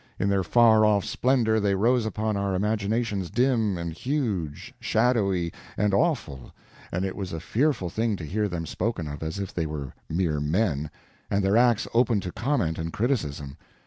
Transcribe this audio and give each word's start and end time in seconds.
In 0.17 0.29
their 0.29 0.41
far 0.43 0.83
off 0.83 1.05
splendor 1.05 1.59
they 1.59 1.75
rose 1.75 2.07
upon 2.07 2.35
our 2.35 2.55
imaginations 2.55 3.29
dim 3.29 3.77
and 3.77 3.93
huge, 3.93 4.73
shadowy 4.79 5.53
and 5.77 5.93
awful, 5.93 6.51
and 6.91 7.05
it 7.05 7.15
was 7.15 7.31
a 7.31 7.39
fearful 7.39 7.91
thing 7.91 8.15
to 8.15 8.23
hear 8.25 8.47
them 8.47 8.65
spoken 8.65 9.07
of 9.07 9.21
as 9.21 9.37
if 9.37 9.53
they 9.53 9.67
were 9.67 9.93
mere 10.09 10.39
men, 10.39 10.89
and 11.29 11.43
their 11.43 11.55
acts 11.55 11.87
open 11.93 12.19
to 12.21 12.31
comment 12.31 12.79
and 12.79 12.91
criticism. 12.91 13.57